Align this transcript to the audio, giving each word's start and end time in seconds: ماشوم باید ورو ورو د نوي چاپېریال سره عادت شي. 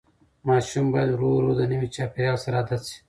ماشوم 0.47 0.85
باید 0.93 1.09
ورو 1.11 1.29
ورو 1.35 1.51
د 1.59 1.61
نوي 1.71 1.87
چاپېریال 1.95 2.37
سره 2.43 2.55
عادت 2.61 2.81
شي. 2.89 2.97